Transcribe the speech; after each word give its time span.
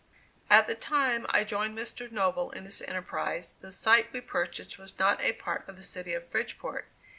At 0.49 0.65
the 0.65 0.73
time 0.73 1.27
I 1.29 1.43
joined 1.43 1.77
Mr. 1.77 2.11
Noble 2.11 2.49
in 2.49 2.63
this 2.63 2.81
enterprise, 2.81 3.55
the 3.55 3.71
site 3.71 4.11
we 4.11 4.19
purchased 4.19 4.79
was 4.79 4.97
not 4.97 5.21
a 5.21 5.33
part 5.33 5.63
of 5.69 5.75
the 5.75 5.83
City 5.83 6.15
of 6.15 6.31
Bridgeport. 6.31 6.87